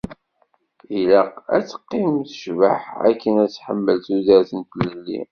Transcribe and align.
Ilaq 0.97 1.31
ad 1.55 1.63
teqqim 1.69 2.11
tecbeḥ 2.29 2.81
akken 3.09 3.33
ad 3.43 3.49
tḥemmel 3.51 3.97
tudert 4.05 4.51
d 4.63 4.63
tlelli. 4.69 5.21